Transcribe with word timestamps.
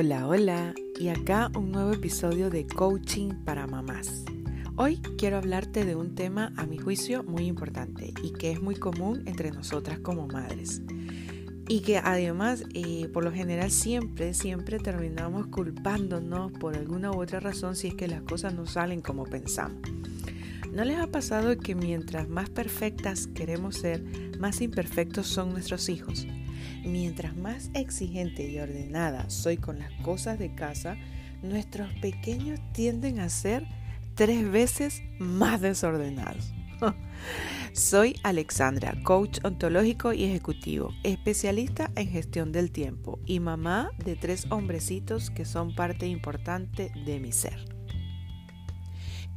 Hola, 0.00 0.28
hola, 0.28 0.74
y 0.96 1.08
acá 1.08 1.50
un 1.56 1.72
nuevo 1.72 1.90
episodio 1.90 2.50
de 2.50 2.68
Coaching 2.68 3.30
para 3.44 3.66
Mamás. 3.66 4.24
Hoy 4.76 4.98
quiero 5.18 5.38
hablarte 5.38 5.84
de 5.84 5.96
un 5.96 6.14
tema, 6.14 6.52
a 6.56 6.66
mi 6.66 6.78
juicio, 6.78 7.24
muy 7.24 7.46
importante 7.46 8.14
y 8.22 8.30
que 8.30 8.52
es 8.52 8.62
muy 8.62 8.76
común 8.76 9.24
entre 9.26 9.50
nosotras 9.50 9.98
como 9.98 10.28
madres. 10.28 10.82
Y 11.66 11.80
que 11.80 11.98
además, 11.98 12.62
eh, 12.74 13.08
por 13.12 13.24
lo 13.24 13.32
general, 13.32 13.72
siempre, 13.72 14.34
siempre 14.34 14.78
terminamos 14.78 15.48
culpándonos 15.48 16.52
por 16.52 16.76
alguna 16.76 17.10
u 17.10 17.20
otra 17.20 17.40
razón 17.40 17.74
si 17.74 17.88
es 17.88 17.94
que 17.96 18.06
las 18.06 18.22
cosas 18.22 18.54
no 18.54 18.66
salen 18.66 19.00
como 19.00 19.24
pensamos. 19.24 19.80
¿No 20.72 20.84
les 20.84 21.00
ha 21.00 21.08
pasado 21.08 21.58
que 21.58 21.74
mientras 21.74 22.28
más 22.28 22.50
perfectas 22.50 23.26
queremos 23.26 23.74
ser, 23.74 24.04
más 24.38 24.60
imperfectos 24.60 25.26
son 25.26 25.50
nuestros 25.50 25.88
hijos? 25.88 26.24
Mientras 26.84 27.36
más 27.36 27.70
exigente 27.74 28.48
y 28.48 28.58
ordenada 28.58 29.28
soy 29.30 29.56
con 29.56 29.78
las 29.78 29.92
cosas 30.02 30.38
de 30.38 30.54
casa, 30.54 30.96
nuestros 31.42 31.92
pequeños 31.94 32.60
tienden 32.72 33.20
a 33.20 33.28
ser 33.28 33.66
tres 34.14 34.50
veces 34.50 35.02
más 35.18 35.60
desordenados. 35.60 36.52
Soy 37.72 38.16
Alexandra, 38.22 38.94
coach 39.02 39.38
ontológico 39.44 40.12
y 40.12 40.24
ejecutivo, 40.24 40.90
especialista 41.02 41.90
en 41.96 42.08
gestión 42.08 42.50
del 42.50 42.70
tiempo 42.70 43.18
y 43.26 43.40
mamá 43.40 43.90
de 44.04 44.16
tres 44.16 44.46
hombrecitos 44.50 45.30
que 45.30 45.44
son 45.44 45.74
parte 45.74 46.06
importante 46.06 46.90
de 47.04 47.20
mi 47.20 47.32
ser 47.32 47.77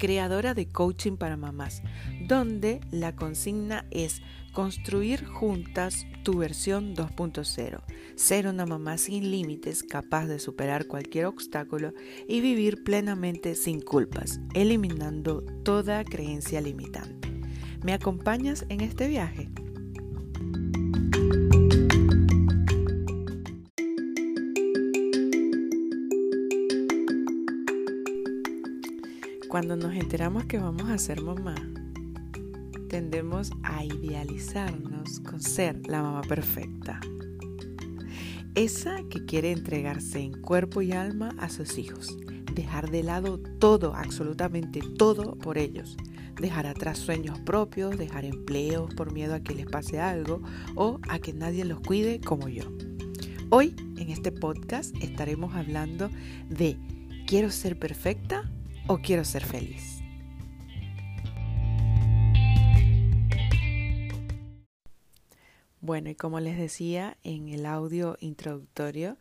creadora 0.01 0.55
de 0.55 0.67
Coaching 0.67 1.15
para 1.15 1.37
Mamás, 1.37 1.83
donde 2.27 2.81
la 2.89 3.15
consigna 3.15 3.85
es 3.91 4.23
construir 4.51 5.23
juntas 5.23 6.07
tu 6.23 6.39
versión 6.39 6.95
2.0, 6.95 7.83
ser 8.15 8.47
una 8.47 8.65
mamá 8.65 8.97
sin 8.97 9.29
límites, 9.29 9.83
capaz 9.83 10.25
de 10.25 10.39
superar 10.39 10.87
cualquier 10.87 11.27
obstáculo 11.27 11.93
y 12.27 12.41
vivir 12.41 12.83
plenamente 12.83 13.53
sin 13.53 13.79
culpas, 13.79 14.39
eliminando 14.55 15.43
toda 15.63 16.03
creencia 16.03 16.61
limitante. 16.61 17.31
¿Me 17.83 17.93
acompañas 17.93 18.65
en 18.69 18.81
este 18.81 19.07
viaje? 19.07 19.49
Cuando 29.51 29.75
nos 29.75 29.93
enteramos 29.93 30.45
que 30.45 30.59
vamos 30.59 30.89
a 30.89 30.97
ser 30.97 31.21
mamá, 31.21 31.55
tendemos 32.87 33.51
a 33.63 33.83
idealizarnos 33.83 35.19
con 35.19 35.41
ser 35.41 35.85
la 35.87 36.01
mamá 36.01 36.21
perfecta. 36.21 37.01
Esa 38.55 39.03
que 39.09 39.25
quiere 39.25 39.51
entregarse 39.51 40.19
en 40.19 40.41
cuerpo 40.41 40.81
y 40.81 40.93
alma 40.93 41.35
a 41.37 41.49
sus 41.49 41.77
hijos, 41.77 42.17
dejar 42.55 42.91
de 42.91 43.03
lado 43.03 43.39
todo, 43.59 43.93
absolutamente 43.93 44.79
todo 44.97 45.35
por 45.35 45.57
ellos, 45.57 45.97
dejar 46.39 46.65
atrás 46.65 46.97
sueños 46.97 47.37
propios, 47.39 47.97
dejar 47.97 48.23
empleos 48.23 48.95
por 48.95 49.11
miedo 49.11 49.35
a 49.35 49.41
que 49.41 49.53
les 49.53 49.65
pase 49.65 49.99
algo 49.99 50.41
o 50.75 51.01
a 51.09 51.19
que 51.19 51.33
nadie 51.33 51.65
los 51.65 51.81
cuide 51.81 52.21
como 52.21 52.47
yo. 52.47 52.71
Hoy 53.49 53.75
en 53.97 54.11
este 54.11 54.31
podcast 54.31 54.95
estaremos 55.03 55.53
hablando 55.55 56.09
de 56.47 56.77
¿quiero 57.27 57.51
ser 57.51 57.77
perfecta 57.77 58.49
o 58.87 58.97
quiero 58.99 59.23
ser 59.25 59.45
feliz. 59.45 60.01
Bueno, 65.81 66.09
y 66.09 66.15
como 66.15 66.39
les 66.39 66.57
decía 66.57 67.17
en 67.23 67.49
el 67.49 67.65
audio 67.65 68.15
introductorio, 68.19 69.17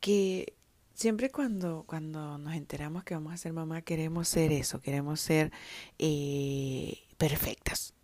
que 0.00 0.54
siempre 0.94 1.30
cuando, 1.30 1.84
cuando 1.86 2.38
nos 2.38 2.54
enteramos 2.54 3.04
que 3.04 3.14
vamos 3.14 3.32
a 3.32 3.38
ser 3.38 3.52
mamá, 3.52 3.82
queremos 3.82 4.28
ser 4.28 4.52
eso, 4.52 4.80
queremos 4.80 5.20
ser 5.20 5.50
eh, 5.98 6.98
perfectas, 7.16 7.94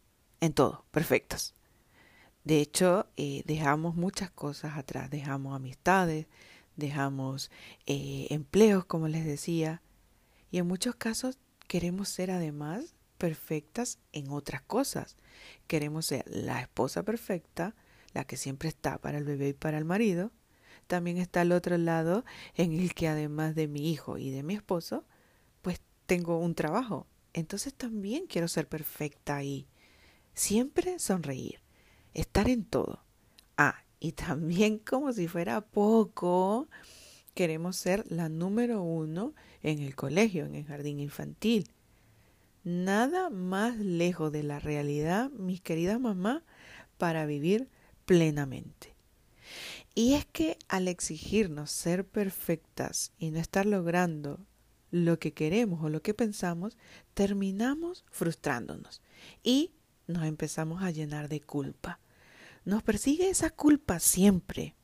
en 0.41 0.55
todo, 0.55 0.87
perfectas. 0.93 1.55
De 2.45 2.61
hecho, 2.61 3.07
eh, 3.17 3.43
dejamos 3.47 3.97
muchas 3.97 4.31
cosas 4.31 4.79
atrás, 4.79 5.11
dejamos 5.11 5.55
amistades, 5.55 6.27
dejamos 6.77 7.51
eh, 7.87 8.29
empleos, 8.31 8.85
como 8.85 9.09
les 9.09 9.25
decía, 9.25 9.83
y 10.55 10.59
en 10.59 10.69
muchos 10.69 10.95
casos 10.95 11.41
queremos 11.67 12.09
ser 12.09 12.31
además 12.31 12.95
perfectas 13.19 13.99
en 14.13 14.31
otras 14.31 14.63
cosas. 14.63 15.17
Queremos 15.67 16.07
ser 16.07 16.25
la 16.29 16.61
esposa 16.61 17.03
perfecta, 17.03 17.75
la 18.13 18.25
que 18.25 18.37
siempre 18.37 18.69
está 18.69 18.99
para 18.99 19.19
el 19.19 19.25
bebé 19.25 19.49
y 19.49 19.53
para 19.53 19.79
el 19.79 19.85
marido. 19.85 20.31
También 20.87 21.17
está 21.17 21.43
el 21.43 21.51
otro 21.51 21.77
lado 21.77 22.25
en 22.55 22.73
el 22.79 22.95
que 22.95 23.09
además 23.09 23.57
de 23.57 23.67
mi 23.67 23.91
hijo 23.91 24.17
y 24.17 24.31
de 24.31 24.45
mi 24.45 24.55
esposo, 24.55 25.05
pues 25.61 25.81
tengo 26.07 26.39
un 26.39 26.55
trabajo. 26.55 27.09
Entonces 27.33 27.75
también 27.75 28.29
quiero 28.29 28.47
ser 28.47 28.69
perfecta 28.69 29.35
ahí. 29.35 29.67
Siempre 30.35 31.01
sonreír, 31.01 31.59
estar 32.13 32.49
en 32.49 32.65
todo. 32.65 33.03
Ah, 33.57 33.83
y 33.99 34.13
también 34.13 34.79
como 34.79 35.13
si 35.13 35.27
fuera 35.27 35.63
poco, 35.63 36.69
queremos 37.35 37.77
ser 37.77 38.05
la 38.11 38.29
número 38.29 38.83
uno 38.83 39.35
en 39.63 39.81
el 39.81 39.95
colegio, 39.95 40.47
en 40.47 40.55
el 40.55 40.65
jardín 40.65 41.01
infantil. 41.01 41.71
Nada 42.63 43.29
más 43.29 43.77
lejos 43.77 44.33
de 44.33 44.43
la 44.43 44.59
realidad, 44.59 45.31
mis 45.31 45.61
queridas 45.61 46.01
mamás, 46.01 46.43
para 46.97 47.27
vivir 47.27 47.69
plenamente. 48.07 48.95
Y 49.95 50.15
es 50.15 50.25
que 50.25 50.59
al 50.69 50.89
exigirnos 50.89 51.71
ser 51.71 52.07
perfectas 52.07 53.13
y 53.19 53.31
no 53.31 53.39
estar 53.39 53.67
logrando 53.67 54.41
lo 54.91 55.19
que 55.19 55.33
queremos 55.33 55.83
o 55.83 55.89
lo 55.89 56.03
que 56.03 56.15
pensamos, 56.15 56.77
terminamos 57.15 58.05
frustrándonos 58.11 59.03
y 59.43 59.73
nos 60.07 60.25
empezamos 60.25 60.83
a 60.83 60.91
llenar 60.91 61.29
de 61.29 61.41
culpa. 61.41 62.01
Nos 62.65 62.83
persigue 62.83 63.29
esa 63.29 63.51
culpa 63.51 63.99
siempre 63.99 64.75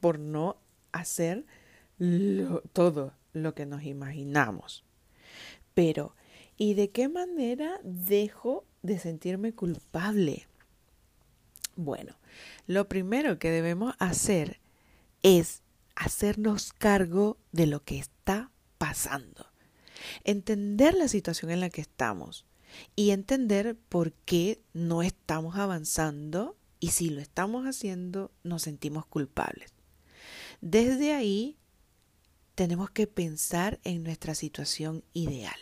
por 0.00 0.18
no 0.18 0.60
hacer 0.92 1.44
todo 2.72 3.14
lo 3.32 3.54
que 3.54 3.66
nos 3.66 3.82
imaginamos. 3.84 4.84
Pero, 5.74 6.14
¿y 6.56 6.74
de 6.74 6.90
qué 6.90 7.08
manera 7.08 7.80
dejo 7.82 8.64
de 8.82 8.98
sentirme 8.98 9.52
culpable? 9.52 10.46
Bueno, 11.76 12.16
lo 12.66 12.88
primero 12.88 13.38
que 13.38 13.50
debemos 13.50 13.94
hacer 13.98 14.60
es 15.22 15.62
hacernos 15.94 16.72
cargo 16.72 17.38
de 17.52 17.66
lo 17.66 17.84
que 17.84 17.98
está 17.98 18.50
pasando. 18.78 19.46
Entender 20.24 20.94
la 20.94 21.08
situación 21.08 21.50
en 21.50 21.60
la 21.60 21.70
que 21.70 21.80
estamos 21.80 22.46
y 22.94 23.10
entender 23.10 23.76
por 23.88 24.12
qué 24.12 24.60
no 24.72 25.02
estamos 25.02 25.56
avanzando 25.56 26.56
y 26.80 26.88
si 26.88 27.10
lo 27.10 27.20
estamos 27.20 27.66
haciendo 27.66 28.30
nos 28.44 28.62
sentimos 28.62 29.06
culpables. 29.06 29.72
Desde 30.60 31.14
ahí 31.14 31.56
tenemos 32.58 32.90
que 32.90 33.06
pensar 33.06 33.78
en 33.84 34.02
nuestra 34.02 34.34
situación 34.34 35.04
ideal 35.12 35.54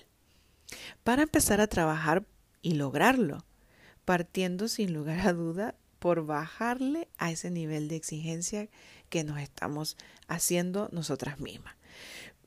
para 1.04 1.24
empezar 1.24 1.60
a 1.60 1.66
trabajar 1.66 2.24
y 2.62 2.72
lograrlo, 2.72 3.44
partiendo 4.06 4.66
sin 4.66 4.94
lugar 4.94 5.28
a 5.28 5.34
duda 5.34 5.74
por 5.98 6.24
bajarle 6.24 7.08
a 7.18 7.30
ese 7.30 7.50
nivel 7.50 7.88
de 7.88 7.96
exigencia 7.96 8.70
que 9.10 9.24
nos 9.24 9.38
estamos 9.40 9.98
haciendo 10.26 10.88
nosotras 10.90 11.38
mismas. 11.38 11.74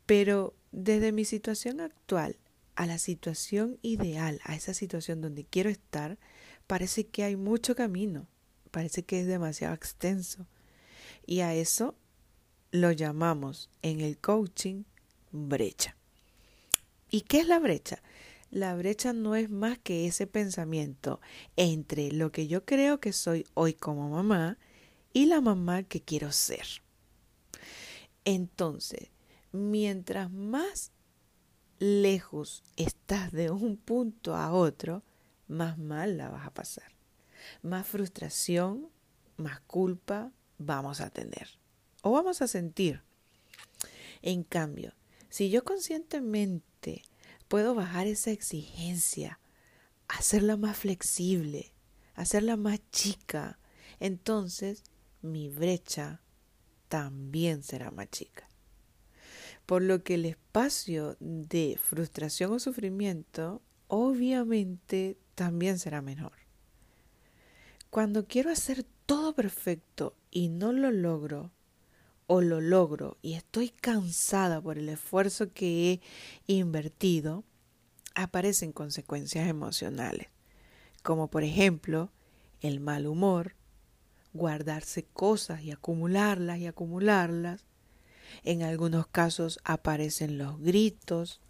Pero 0.07 0.55
desde 0.71 1.11
mi 1.11 1.25
situación 1.25 1.79
actual 1.79 2.39
a 2.73 2.87
la 2.87 2.97
situación 2.97 3.77
ideal, 3.83 4.41
a 4.45 4.55
esa 4.55 4.73
situación 4.73 5.21
donde 5.21 5.45
quiero 5.45 5.69
estar, 5.69 6.17
parece 6.65 7.05
que 7.05 7.23
hay 7.23 7.35
mucho 7.35 7.75
camino, 7.75 8.25
parece 8.71 9.03
que 9.03 9.19
es 9.21 9.27
demasiado 9.27 9.75
extenso. 9.75 10.47
Y 11.27 11.41
a 11.41 11.53
eso 11.53 11.93
lo 12.71 12.91
llamamos 12.91 13.69
en 13.81 13.99
el 14.01 14.17
coaching 14.19 14.83
brecha. 15.31 15.95
¿Y 17.09 17.21
qué 17.21 17.39
es 17.39 17.47
la 17.47 17.59
brecha? 17.59 18.01
La 18.51 18.75
brecha 18.75 19.13
no 19.13 19.35
es 19.35 19.49
más 19.49 19.79
que 19.79 20.07
ese 20.07 20.27
pensamiento 20.27 21.19
entre 21.55 22.11
lo 22.11 22.31
que 22.31 22.47
yo 22.47 22.65
creo 22.65 22.99
que 22.99 23.13
soy 23.13 23.45
hoy 23.53 23.73
como 23.73 24.09
mamá 24.09 24.57
y 25.13 25.25
la 25.25 25.41
mamá 25.41 25.83
que 25.83 26.01
quiero 26.01 26.31
ser. 26.31 26.65
Entonces, 28.25 29.09
mientras 29.51 30.31
más 30.31 30.91
lejos 31.79 32.63
estás 32.75 33.31
de 33.31 33.49
un 33.49 33.77
punto 33.77 34.35
a 34.35 34.51
otro, 34.51 35.03
más 35.47 35.77
mal 35.77 36.17
la 36.17 36.29
vas 36.29 36.45
a 36.45 36.53
pasar. 36.53 36.91
Más 37.63 37.87
frustración, 37.87 38.89
más 39.37 39.59
culpa 39.61 40.31
vamos 40.57 41.01
a 41.01 41.09
tener 41.09 41.59
o 42.01 42.11
vamos 42.11 42.41
a 42.41 42.47
sentir. 42.47 43.01
En 44.21 44.43
cambio, 44.43 44.93
si 45.29 45.49
yo 45.49 45.63
conscientemente 45.63 47.03
puedo 47.47 47.75
bajar 47.75 48.07
esa 48.07 48.31
exigencia, 48.31 49.39
hacerla 50.07 50.57
más 50.57 50.77
flexible, 50.77 51.71
hacerla 52.15 52.57
más 52.57 52.79
chica, 52.91 53.59
entonces 53.99 54.83
mi 55.21 55.49
brecha 55.49 56.21
también 56.87 57.63
será 57.63 57.91
más 57.91 58.09
chica. 58.09 58.49
Por 59.65 59.83
lo 59.83 60.03
que 60.03 60.15
el 60.15 60.25
espacio 60.25 61.15
de 61.19 61.79
frustración 61.81 62.51
o 62.53 62.59
sufrimiento 62.59 63.61
obviamente 63.87 65.17
también 65.35 65.77
será 65.79 66.01
menor. 66.01 66.33
Cuando 67.89 68.27
quiero 68.27 68.51
hacer 68.51 68.85
todo 69.05 69.33
perfecto 69.33 70.15
y 70.31 70.49
no 70.49 70.71
lo 70.71 70.91
logro, 70.91 71.51
o 72.31 72.41
lo 72.41 72.61
logro 72.61 73.17
y 73.23 73.33
estoy 73.33 73.69
cansada 73.69 74.61
por 74.61 74.77
el 74.77 74.87
esfuerzo 74.87 75.51
que 75.51 75.93
he 76.45 76.53
invertido, 76.53 77.43
aparecen 78.13 78.71
consecuencias 78.71 79.47
emocionales, 79.47 80.27
como 81.01 81.31
por 81.31 81.43
ejemplo 81.43 82.11
el 82.61 82.81
mal 82.81 83.07
humor, 83.07 83.55
guardarse 84.31 85.05
cosas 85.05 85.63
y 85.63 85.71
acumularlas 85.71 86.59
y 86.59 86.67
acumularlas. 86.67 87.65
En 88.43 88.61
algunos 88.61 89.07
casos 89.07 89.59
aparecen 89.63 90.37
los 90.37 90.59
gritos, 90.61 91.41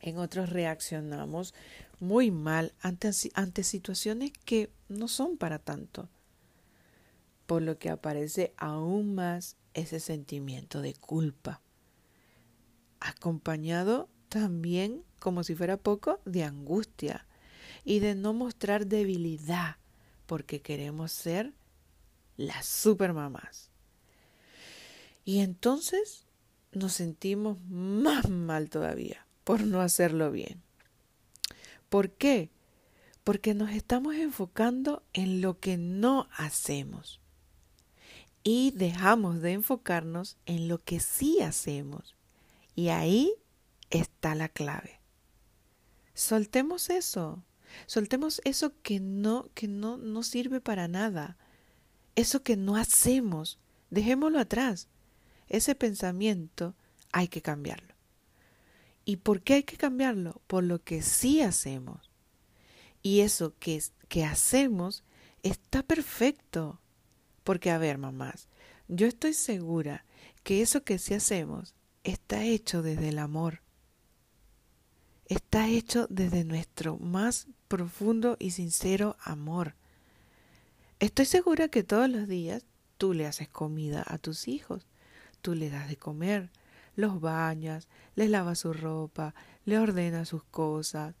en 0.00 0.18
otros 0.18 0.50
reaccionamos 0.50 1.54
muy 2.00 2.32
mal 2.32 2.74
ante, 2.80 3.12
ante 3.34 3.62
situaciones 3.62 4.32
que 4.44 4.72
no 4.88 5.06
son 5.06 5.36
para 5.36 5.60
tanto, 5.60 6.08
por 7.46 7.62
lo 7.62 7.78
que 7.78 7.90
aparece 7.90 8.54
aún 8.56 9.14
más 9.14 9.56
ese 9.74 10.00
sentimiento 10.00 10.80
de 10.80 10.94
culpa, 10.94 11.60
acompañado 13.00 14.08
también, 14.28 15.04
como 15.18 15.44
si 15.44 15.54
fuera 15.54 15.76
poco, 15.76 16.20
de 16.24 16.44
angustia 16.44 17.26
y 17.84 17.98
de 17.98 18.14
no 18.14 18.32
mostrar 18.32 18.86
debilidad, 18.86 19.76
porque 20.26 20.62
queremos 20.62 21.12
ser 21.12 21.52
las 22.36 22.66
supermamás. 22.66 23.70
Y 25.24 25.40
entonces 25.40 26.26
nos 26.72 26.92
sentimos 26.92 27.58
más 27.68 28.28
mal 28.28 28.70
todavía 28.70 29.26
por 29.44 29.62
no 29.62 29.80
hacerlo 29.80 30.30
bien. 30.30 30.62
¿Por 31.88 32.10
qué? 32.10 32.50
Porque 33.22 33.54
nos 33.54 33.70
estamos 33.70 34.14
enfocando 34.16 35.02
en 35.12 35.40
lo 35.40 35.58
que 35.60 35.76
no 35.76 36.28
hacemos 36.36 37.20
y 38.44 38.72
dejamos 38.72 39.40
de 39.40 39.52
enfocarnos 39.52 40.36
en 40.44 40.68
lo 40.68 40.84
que 40.84 41.00
sí 41.00 41.40
hacemos. 41.40 42.14
Y 42.76 42.88
ahí 42.88 43.32
está 43.90 44.34
la 44.34 44.48
clave. 44.48 45.00
Soltemos 46.12 46.90
eso. 46.90 47.42
Soltemos 47.86 48.40
eso 48.44 48.72
que 48.82 49.00
no 49.00 49.48
que 49.54 49.66
no 49.66 49.96
no 49.96 50.22
sirve 50.22 50.60
para 50.60 50.86
nada. 50.86 51.36
Eso 52.14 52.42
que 52.42 52.56
no 52.56 52.76
hacemos, 52.76 53.58
dejémoslo 53.90 54.38
atrás. 54.38 54.88
Ese 55.48 55.74
pensamiento 55.74 56.76
hay 57.12 57.28
que 57.28 57.42
cambiarlo. 57.42 57.94
¿Y 59.04 59.16
por 59.16 59.42
qué 59.42 59.54
hay 59.54 59.62
que 59.64 59.76
cambiarlo? 59.76 60.40
Por 60.46 60.64
lo 60.64 60.82
que 60.82 61.02
sí 61.02 61.40
hacemos. 61.40 62.10
Y 63.02 63.20
eso 63.20 63.54
que, 63.58 63.82
que 64.08 64.24
hacemos 64.24 65.02
está 65.42 65.82
perfecto. 65.82 66.80
Porque, 67.44 67.70
a 67.70 67.78
ver, 67.78 67.98
mamás, 67.98 68.48
yo 68.88 69.06
estoy 69.06 69.34
segura 69.34 70.04
que 70.42 70.62
eso 70.62 70.82
que 70.82 70.98
sí 70.98 71.14
hacemos 71.14 71.74
está 72.02 72.44
hecho 72.44 72.82
desde 72.82 73.10
el 73.10 73.18
amor. 73.18 73.62
Está 75.26 75.68
hecho 75.68 76.06
desde 76.10 76.44
nuestro 76.44 76.98
más 76.98 77.46
profundo 77.68 78.36
y 78.38 78.50
sincero 78.50 79.16
amor. 79.22 79.74
Estoy 81.00 81.24
segura 81.24 81.68
que 81.68 81.82
todos 81.82 82.10
los 82.10 82.28
días 82.28 82.66
tú 82.98 83.14
le 83.14 83.26
haces 83.26 83.48
comida 83.48 84.04
a 84.06 84.18
tus 84.18 84.48
hijos, 84.48 84.86
tú 85.40 85.54
le 85.54 85.70
das 85.70 85.88
de 85.88 85.96
comer, 85.96 86.50
los 86.94 87.20
bañas, 87.20 87.88
les 88.14 88.30
lavas 88.30 88.60
su 88.60 88.72
ropa, 88.72 89.34
le 89.64 89.78
ordenas 89.78 90.28
sus 90.28 90.44
cosas, 90.44 91.14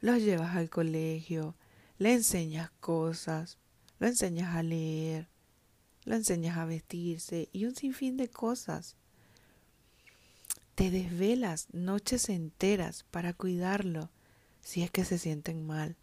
los 0.00 0.22
llevas 0.22 0.54
al 0.54 0.70
colegio, 0.70 1.56
le 1.98 2.12
enseñas 2.12 2.70
cosas, 2.80 3.58
lo 3.98 4.06
enseñas 4.06 4.54
a 4.54 4.62
leer, 4.62 5.29
lo 6.04 6.14
enseñas 6.14 6.56
a 6.56 6.64
vestirse 6.64 7.48
y 7.52 7.66
un 7.66 7.74
sinfín 7.74 8.16
de 8.16 8.28
cosas. 8.28 8.96
Te 10.74 10.90
desvelas 10.90 11.68
noches 11.72 12.28
enteras 12.28 13.04
para 13.10 13.32
cuidarlo 13.34 14.10
si 14.60 14.82
es 14.82 14.90
que 14.90 15.04
se 15.04 15.18
sienten 15.18 15.66
mal. 15.66 15.96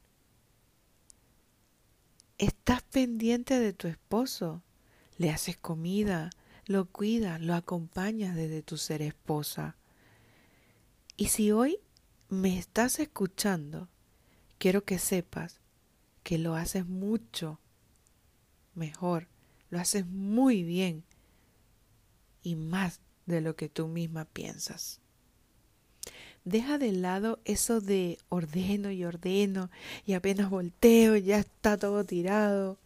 Estás 2.38 2.84
pendiente 2.84 3.60
de 3.60 3.74
tu 3.74 3.88
esposo, 3.88 4.62
le 5.18 5.32
haces 5.32 5.58
comida, 5.58 6.30
lo 6.66 6.86
cuidas, 6.86 7.42
lo 7.42 7.56
acompañas 7.56 8.36
desde 8.36 8.62
tu 8.62 8.78
ser 8.78 9.02
esposa. 9.02 9.76
Y 11.16 11.30
si 11.30 11.52
hoy 11.52 11.80
me 12.30 12.60
estás 12.60 13.00
escuchando, 13.00 13.90
quiero 14.60 14.84
que 14.84 15.00
sepas 15.00 15.60
que 16.22 16.38
lo 16.38 16.56
haces 16.56 16.86
mucho 16.86 17.60
mejor, 18.76 19.28
lo 19.70 19.80
haces 19.80 20.06
muy 20.06 20.64
bien 20.64 21.04
y 22.42 22.56
más 22.56 23.02
de 23.26 23.42
lo 23.42 23.56
que 23.56 23.70
tú 23.70 23.88
misma 23.88 24.26
piensas. 24.26 25.02
Deja 26.46 26.78
de 26.78 26.94
lado 26.94 27.40
eso 27.44 27.82
de 27.82 28.20
ordeno 28.30 28.90
y 28.90 29.04
ordeno 29.04 29.70
y 30.06 30.14
apenas 30.14 30.50
volteo 30.50 31.18
ya 31.18 31.40
está 31.40 31.78
todo 31.78 32.06
tirado. 32.06 32.80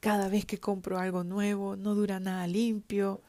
Cada 0.00 0.28
vez 0.28 0.46
que 0.46 0.58
compro 0.58 0.98
algo 0.98 1.24
nuevo, 1.24 1.76
no 1.76 1.94
dura 1.94 2.20
nada 2.20 2.46
limpio. 2.46 3.20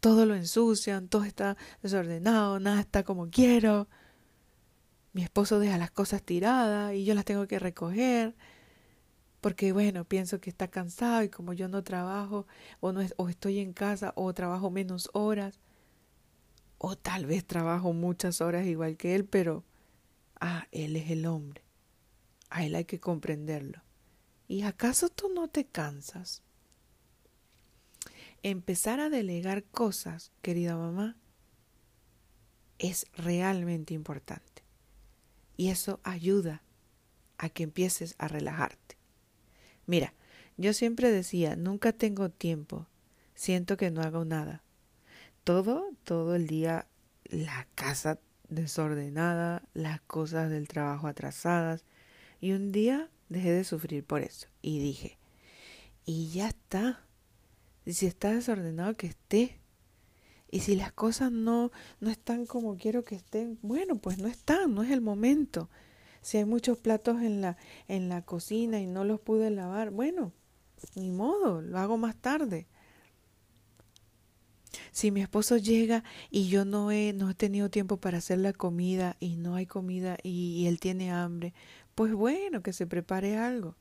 Todo 0.00 0.26
lo 0.26 0.34
ensucian, 0.34 1.06
todo 1.06 1.22
está 1.22 1.56
desordenado, 1.82 2.58
nada 2.58 2.80
está 2.80 3.04
como 3.04 3.30
quiero. 3.30 3.86
Mi 5.12 5.22
esposo 5.22 5.60
deja 5.60 5.78
las 5.78 5.92
cosas 5.92 6.22
tiradas 6.22 6.94
y 6.94 7.04
yo 7.04 7.14
las 7.14 7.24
tengo 7.24 7.46
que 7.46 7.60
recoger. 7.60 8.34
Porque 9.40 9.72
bueno, 9.72 10.04
pienso 10.04 10.40
que 10.40 10.50
está 10.50 10.68
cansado 10.68 11.22
y 11.22 11.30
como 11.30 11.52
yo 11.52 11.68
no 11.68 11.82
trabajo 11.82 12.46
o 12.80 12.92
no 12.92 13.00
o 13.16 13.28
estoy 13.28 13.58
en 13.58 13.72
casa 13.72 14.12
o 14.16 14.32
trabajo 14.34 14.70
menos 14.70 15.08
horas 15.14 15.60
o 16.78 16.96
tal 16.96 17.26
vez 17.26 17.46
trabajo 17.46 17.92
muchas 17.92 18.40
horas 18.40 18.66
igual 18.66 18.96
que 18.96 19.14
él, 19.14 19.24
pero 19.24 19.64
ah, 20.40 20.66
él 20.72 20.96
es 20.96 21.10
el 21.10 21.26
hombre. 21.26 21.62
A 22.48 22.64
él 22.64 22.74
hay 22.74 22.84
que 22.84 23.00
comprenderlo. 23.00 23.82
¿Y 24.48 24.62
acaso 24.62 25.08
tú 25.08 25.28
no 25.28 25.48
te 25.48 25.66
cansas? 25.66 26.42
Empezar 28.42 28.98
a 28.98 29.10
delegar 29.10 29.64
cosas, 29.64 30.32
querida 30.42 30.76
mamá, 30.76 31.16
es 32.78 33.06
realmente 33.14 33.94
importante. 33.94 34.64
Y 35.56 35.68
eso 35.68 36.00
ayuda 36.02 36.62
a 37.36 37.50
que 37.50 37.62
empieces 37.62 38.14
a 38.18 38.28
relajarte. 38.28 38.99
Mira, 39.90 40.14
yo 40.56 40.72
siempre 40.72 41.10
decía, 41.10 41.56
nunca 41.56 41.92
tengo 41.92 42.28
tiempo, 42.28 42.86
siento 43.34 43.76
que 43.76 43.90
no 43.90 44.02
hago 44.02 44.24
nada. 44.24 44.62
Todo, 45.42 45.90
todo 46.04 46.36
el 46.36 46.46
día, 46.46 46.86
la 47.24 47.66
casa 47.74 48.20
desordenada, 48.48 49.64
las 49.74 50.00
cosas 50.02 50.48
del 50.48 50.68
trabajo 50.68 51.08
atrasadas, 51.08 51.84
y 52.40 52.52
un 52.52 52.70
día 52.70 53.10
dejé 53.28 53.50
de 53.50 53.64
sufrir 53.64 54.04
por 54.04 54.20
eso 54.22 54.46
y 54.62 54.78
dije, 54.78 55.18
y 56.04 56.28
ya 56.30 56.46
está. 56.46 57.04
Y 57.84 57.94
si 57.94 58.06
está 58.06 58.32
desordenado, 58.32 58.96
que 58.96 59.08
esté. 59.08 59.58
Y 60.52 60.60
si 60.60 60.76
las 60.76 60.92
cosas 60.92 61.32
no, 61.32 61.72
no 61.98 62.10
están 62.10 62.46
como 62.46 62.76
quiero 62.76 63.02
que 63.02 63.16
estén, 63.16 63.58
bueno, 63.60 63.96
pues 63.96 64.18
no 64.18 64.28
están, 64.28 64.72
no 64.72 64.84
es 64.84 64.92
el 64.92 65.00
momento. 65.00 65.68
Si 66.22 66.38
hay 66.38 66.44
muchos 66.44 66.78
platos 66.78 67.22
en 67.22 67.40
la, 67.40 67.56
en 67.88 68.08
la 68.08 68.22
cocina 68.22 68.80
y 68.80 68.86
no 68.86 69.04
los 69.04 69.20
pude 69.20 69.50
lavar, 69.50 69.90
bueno, 69.90 70.32
ni 70.94 71.10
modo, 71.10 71.62
lo 71.62 71.78
hago 71.78 71.96
más 71.96 72.16
tarde. 72.16 72.66
Si 74.92 75.10
mi 75.10 75.20
esposo 75.20 75.56
llega 75.56 76.04
y 76.30 76.48
yo 76.48 76.64
no 76.64 76.90
he, 76.90 77.12
no 77.12 77.30
he 77.30 77.34
tenido 77.34 77.70
tiempo 77.70 77.96
para 77.96 78.18
hacer 78.18 78.38
la 78.38 78.52
comida 78.52 79.16
y 79.20 79.36
no 79.36 79.54
hay 79.54 79.66
comida 79.66 80.16
y 80.22 80.66
él 80.66 80.78
tiene 80.78 81.10
hambre, 81.10 81.54
pues 81.94 82.12
bueno, 82.12 82.62
que 82.62 82.72
se 82.72 82.86
prepare 82.86 83.36
algo. 83.36 83.76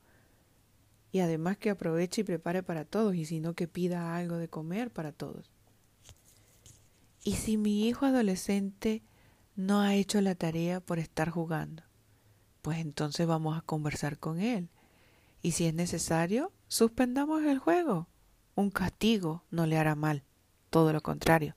Y 1.11 1.19
además 1.19 1.57
que 1.57 1.71
aproveche 1.71 2.21
y 2.21 2.23
prepare 2.23 2.61
para 2.61 2.85
todos, 2.85 3.15
y 3.15 3.25
si 3.25 3.39
no 3.39 3.53
que 3.53 3.67
pida 3.67 4.15
algo 4.15 4.37
de 4.37 4.47
comer 4.47 4.91
para 4.91 5.11
todos. 5.11 5.51
Y 7.23 7.33
si 7.33 7.57
mi 7.57 7.87
hijo 7.87 8.05
adolescente 8.05 9.01
no 9.55 9.81
ha 9.81 9.95
hecho 9.95 10.21
la 10.21 10.35
tarea 10.35 10.79
por 10.79 10.99
estar 10.99 11.29
jugando, 11.29 11.83
pues 12.61 12.79
entonces 12.79 13.27
vamos 13.27 13.57
a 13.57 13.61
conversar 13.61 14.17
con 14.17 14.39
él. 14.39 14.69
Y 15.41 15.51
si 15.51 15.65
es 15.65 15.73
necesario, 15.73 16.51
suspendamos 16.67 17.43
el 17.43 17.59
juego. 17.59 18.07
Un 18.55 18.71
castigo 18.71 19.43
no 19.51 19.65
le 19.65 19.77
hará 19.77 19.95
mal, 19.95 20.23
todo 20.69 20.91
lo 20.91 21.01
contrario. 21.01 21.55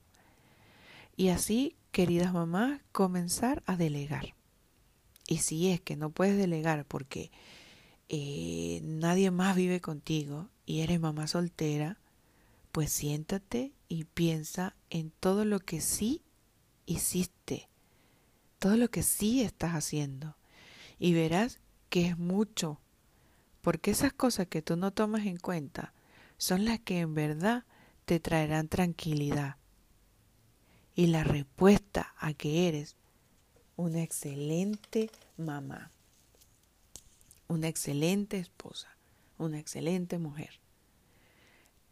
Y 1.15 1.29
así, 1.29 1.75
queridas 1.91 2.33
mamás, 2.33 2.81
comenzar 2.91 3.61
a 3.65 3.75
delegar. 3.75 4.33
Y 5.27 5.37
si 5.37 5.69
es 5.69 5.81
que 5.81 5.95
no 5.95 6.09
puedes 6.09 6.37
delegar 6.37 6.85
porque 6.85 7.31
eh, 8.09 8.81
nadie 8.83 9.31
más 9.31 9.55
vive 9.55 9.81
contigo 9.81 10.49
y 10.65 10.81
eres 10.81 10.99
mamá 10.99 11.27
soltera, 11.27 11.97
pues 12.71 12.91
siéntate 12.91 13.73
y 13.87 14.05
piensa 14.05 14.75
en 14.89 15.11
todo 15.11 15.45
lo 15.45 15.59
que 15.59 15.81
sí 15.81 16.23
hiciste, 16.85 17.69
todo 18.59 18.77
lo 18.77 18.89
que 18.89 19.03
sí 19.03 19.41
estás 19.41 19.73
haciendo. 19.73 20.35
Y 21.03 21.13
verás 21.13 21.59
que 21.89 22.07
es 22.07 22.17
mucho, 22.17 22.79
porque 23.61 23.91
esas 23.91 24.13
cosas 24.13 24.47
que 24.47 24.61
tú 24.61 24.77
no 24.77 24.91
tomas 24.91 25.25
en 25.25 25.35
cuenta 25.35 25.93
son 26.37 26.63
las 26.63 26.79
que 26.79 27.01
en 27.01 27.13
verdad 27.13 27.65
te 28.05 28.21
traerán 28.21 28.69
tranquilidad. 28.69 29.57
Y 30.95 31.07
la 31.07 31.25
respuesta 31.25 32.13
a 32.17 32.33
que 32.33 32.69
eres 32.69 32.95
una 33.75 34.01
excelente 34.01 35.09
mamá, 35.35 35.91
una 37.49 37.67
excelente 37.67 38.37
esposa, 38.37 38.95
una 39.37 39.59
excelente 39.59 40.19
mujer. 40.19 40.61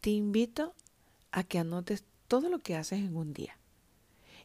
Te 0.00 0.08
invito 0.08 0.74
a 1.32 1.44
que 1.44 1.58
anotes 1.58 2.02
todo 2.28 2.48
lo 2.48 2.60
que 2.60 2.76
haces 2.76 3.00
en 3.00 3.14
un 3.14 3.34
día. 3.34 3.58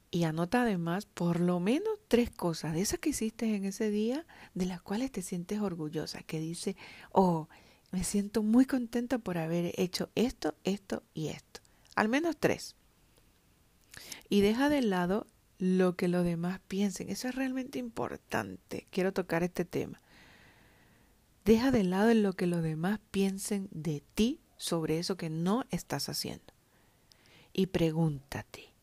Y 0.09 0.23
anota 0.23 0.61
además 0.61 1.05
por 1.05 1.39
lo 1.39 1.59
menos 1.59 1.99
tres 2.07 2.29
cosas 2.29 2.73
de 2.73 2.81
esas 2.81 2.99
que 2.99 3.09
hiciste 3.09 3.55
en 3.55 3.65
ese 3.65 3.89
día 3.89 4.25
de 4.53 4.65
las 4.65 4.81
cuales 4.81 5.11
te 5.11 5.21
sientes 5.21 5.59
orgullosa, 5.59 6.23
que 6.23 6.39
dice, 6.39 6.77
oh, 7.11 7.49
me 7.91 8.03
siento 8.03 8.43
muy 8.43 8.65
contenta 8.65 9.17
por 9.17 9.37
haber 9.37 9.73
hecho 9.77 10.09
esto, 10.15 10.55
esto 10.63 11.03
y 11.13 11.27
esto. 11.27 11.61
Al 11.95 12.09
menos 12.09 12.37
tres. 12.37 12.75
Y 14.29 14.41
deja 14.41 14.69
de 14.69 14.81
lado 14.81 15.27
lo 15.57 15.95
que 15.95 16.07
los 16.07 16.23
demás 16.23 16.59
piensen. 16.67 17.09
Eso 17.09 17.27
es 17.27 17.35
realmente 17.35 17.79
importante. 17.79 18.87
Quiero 18.91 19.13
tocar 19.13 19.43
este 19.43 19.65
tema. 19.65 20.01
Deja 21.45 21.71
de 21.71 21.83
lado 21.83 22.13
lo 22.13 22.33
que 22.33 22.45
los 22.45 22.61
demás 22.61 22.99
piensen 23.11 23.69
de 23.71 24.03
ti 24.13 24.41
sobre 24.57 24.99
eso 24.99 25.17
que 25.17 25.29
no 25.29 25.63
estás 25.69 26.09
haciendo. 26.09 26.53
Y 27.53 27.67
pregúntate, 27.67 28.73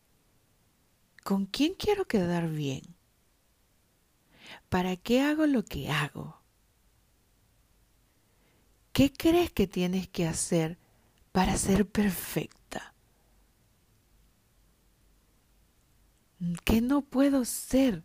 ¿con 1.25 1.47
quién 1.47 1.73
quiero 1.73 2.05
quedar 2.05 2.51
bien? 2.51 2.83
¿Para 4.69 4.95
qué 4.95 5.21
hago 5.21 5.47
lo 5.47 5.65
que 5.65 5.89
hago? 5.89 6.39
¿Qué 8.93 9.11
crees 9.11 9.51
que 9.51 9.65
tienes 9.65 10.07
que 10.07 10.27
hacer 10.27 10.77
para 11.31 11.57
ser 11.57 11.89
perfecta? 11.89 12.93
¿Qué 16.63 16.79
no 16.81 17.01
puedo 17.01 17.43
ser? 17.43 18.03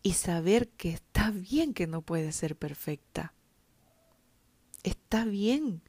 Y 0.00 0.12
saber 0.12 0.68
que 0.68 0.90
está 0.90 1.32
bien 1.32 1.74
que 1.74 1.88
no 1.88 2.02
puedes 2.02 2.36
ser 2.36 2.56
perfecta. 2.56 3.34
Está 4.84 5.24
bien, 5.24 5.82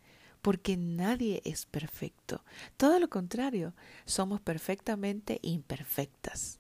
porque 0.46 0.78
nadie 0.78 1.42
es 1.44 1.66
perfecto. 1.66 2.44
Todo 2.78 3.00
lo 3.00 3.10
contrario, 3.10 3.74
somos 4.06 4.40
perfectamente 4.40 5.40
imperfectas. 5.42 6.60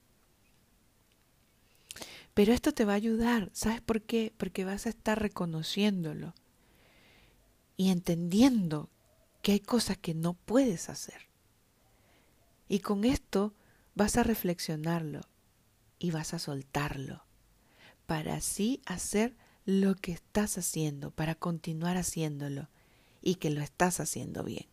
Pero 2.34 2.52
esto 2.52 2.72
te 2.72 2.84
va 2.84 2.94
a 2.94 2.96
ayudar, 2.96 3.52
¿sabes 3.54 3.82
por 3.82 4.02
qué? 4.02 4.34
Porque 4.38 4.66
vas 4.66 4.88
a 4.88 4.90
estar 4.90 5.22
reconociéndolo 5.22 6.34
y 7.78 7.92
entendiendo 7.92 8.90
que 9.44 9.52
hay 9.52 9.60
cosas 9.60 10.00
que 10.00 10.16
no 10.16 10.34
puedes 10.34 10.90
hacer. 10.90 11.28
Y 12.68 12.80
con 12.80 13.06
esto 13.06 13.54
vas 13.94 14.18
a 14.18 14.24
reflexionarlo 14.24 15.22
y 16.00 16.10
vas 16.10 16.34
a 16.34 16.40
soltarlo 16.40 17.24
para 18.08 18.34
así 18.34 18.82
hacer 18.88 19.38
lo 19.64 19.94
que 19.94 20.12
estás 20.12 20.58
haciendo, 20.58 21.12
para 21.12 21.36
continuar 21.36 21.98
haciéndolo 21.98 22.68
y 23.26 23.36
que 23.36 23.50
lo 23.50 23.62
estás 23.62 24.00
haciendo 24.00 24.44
bien. 24.44 24.68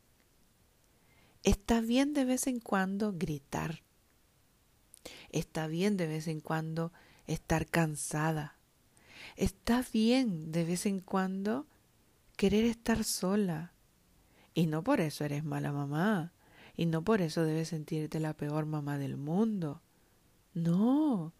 Está 1.43 1.81
bien 1.81 2.13
de 2.13 2.25
vez 2.25 2.47
en 2.47 2.61
cuando 2.61 3.15
gritar. 3.15 3.83
Está 5.31 5.67
bien 5.67 5.97
de 5.97 6.07
vez 6.07 6.29
en 6.29 6.41
cuando 6.41 6.93
estar 7.27 7.67
cansada. 7.67 8.59
Está 9.37 9.85
bien 9.91 10.53
de 10.53 10.65
vez 10.65 10.85
en 10.87 11.01
cuando 11.01 11.67
querer 12.37 12.67
estar 12.67 13.05
sola. 13.05 13.73
Y 14.55 14.67
no 14.67 14.85
por 14.85 15.01
eso 15.01 15.25
eres 15.25 15.45
mala 15.45 15.73
mamá. 15.73 16.33
Y 16.77 16.85
no 16.85 17.03
por 17.03 17.23
eso 17.23 17.45
debes 17.45 17.69
sentirte 17.69 18.21
la 18.21 18.35
peor 18.35 18.67
mamá 18.67 18.99
del 18.99 19.17
mundo. 19.17 19.81
No. 20.53 21.33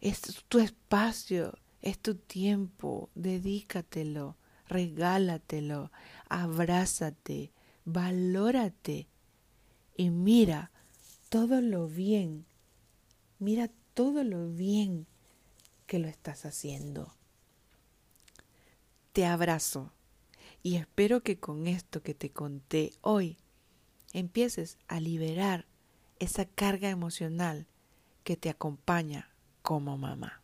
Es 0.00 0.20
tu 0.48 0.58
espacio, 0.58 1.56
es 1.80 2.00
tu 2.00 2.16
tiempo, 2.16 3.08
dedícatelo, 3.14 4.36
regálatelo, 4.68 5.90
abrázate, 6.28 7.52
valórate 7.84 9.08
y 9.96 10.10
mira 10.10 10.70
todo 11.28 11.60
lo 11.60 11.88
bien, 11.88 12.46
mira 13.38 13.70
todo 13.94 14.24
lo 14.24 14.48
bien 14.48 15.06
que 15.86 15.98
lo 15.98 16.08
estás 16.08 16.44
haciendo 16.44 17.16
te 19.16 19.24
abrazo 19.24 19.94
y 20.62 20.76
espero 20.76 21.22
que 21.22 21.40
con 21.40 21.68
esto 21.68 22.02
que 22.02 22.12
te 22.12 22.28
conté 22.28 22.92
hoy 23.00 23.38
empieces 24.12 24.76
a 24.88 25.00
liberar 25.00 25.64
esa 26.18 26.44
carga 26.44 26.90
emocional 26.90 27.66
que 28.24 28.36
te 28.36 28.50
acompaña 28.50 29.30
como 29.62 29.96
mamá. 29.96 30.42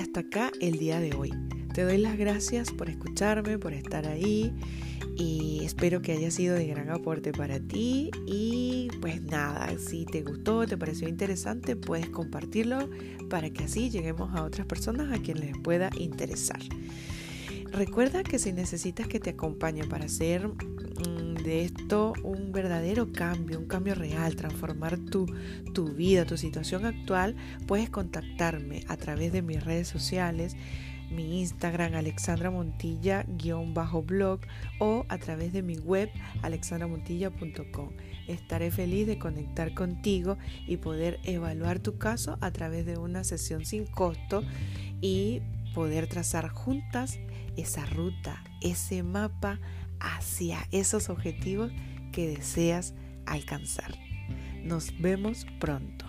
Hasta 0.00 0.20
acá 0.20 0.52
el 0.60 0.78
día 0.78 1.00
de 1.00 1.14
hoy. 1.14 1.32
Te 1.72 1.82
doy 1.82 1.98
las 1.98 2.16
gracias 2.16 2.70
por 2.70 2.90
escucharme, 2.90 3.58
por 3.58 3.72
estar 3.72 4.06
ahí 4.06 4.52
y 5.16 5.62
espero 5.64 6.02
que 6.02 6.12
haya 6.12 6.30
sido 6.30 6.54
de 6.54 6.66
gran 6.66 6.90
aporte 6.90 7.32
para 7.32 7.60
ti 7.60 8.10
y 8.26 8.88
pues 9.00 9.22
nada, 9.22 9.70
si 9.78 10.04
te 10.04 10.22
gustó, 10.22 10.66
te 10.66 10.76
pareció 10.76 11.08
interesante, 11.08 11.76
puedes 11.76 12.08
compartirlo 12.10 12.90
para 13.30 13.50
que 13.50 13.64
así 13.64 13.90
lleguemos 13.90 14.34
a 14.34 14.42
otras 14.42 14.66
personas 14.66 15.12
a 15.12 15.22
quienes 15.22 15.44
les 15.44 15.58
pueda 15.58 15.90
interesar. 15.98 16.60
Recuerda 17.76 18.22
que 18.22 18.38
si 18.38 18.54
necesitas 18.54 19.06
que 19.06 19.20
te 19.20 19.28
acompañe 19.28 19.84
para 19.84 20.06
hacer 20.06 20.48
mm, 20.48 21.34
de 21.44 21.60
esto 21.60 22.14
un 22.24 22.50
verdadero 22.50 23.12
cambio, 23.12 23.58
un 23.58 23.66
cambio 23.66 23.94
real, 23.94 24.34
transformar 24.34 24.96
tu, 24.96 25.26
tu 25.74 25.92
vida, 25.92 26.24
tu 26.24 26.38
situación 26.38 26.86
actual, 26.86 27.36
puedes 27.66 27.90
contactarme 27.90 28.82
a 28.88 28.96
través 28.96 29.30
de 29.30 29.42
mis 29.42 29.62
redes 29.62 29.88
sociales 29.88 30.56
mi 31.10 31.40
Instagram 31.40 31.96
Alexandra 31.96 32.50
Montilla-blog 32.50 34.40
o 34.78 35.04
a 35.10 35.18
través 35.18 35.52
de 35.52 35.62
mi 35.62 35.76
web 35.76 36.08
alexandramontilla.com. 36.40 37.90
Estaré 38.26 38.70
feliz 38.70 39.06
de 39.06 39.18
conectar 39.18 39.74
contigo 39.74 40.38
y 40.66 40.78
poder 40.78 41.20
evaluar 41.24 41.80
tu 41.80 41.98
caso 41.98 42.38
a 42.40 42.50
través 42.52 42.86
de 42.86 42.96
una 42.96 43.22
sesión 43.22 43.66
sin 43.66 43.84
costo 43.84 44.42
y 45.02 45.42
poder 45.74 46.06
trazar 46.06 46.48
juntas 46.48 47.18
esa 47.56 47.84
ruta, 47.86 48.42
ese 48.60 49.02
mapa 49.02 49.58
hacia 50.00 50.66
esos 50.72 51.08
objetivos 51.08 51.72
que 52.12 52.28
deseas 52.28 52.94
alcanzar. 53.26 53.94
Nos 54.62 54.98
vemos 55.00 55.46
pronto. 55.60 56.05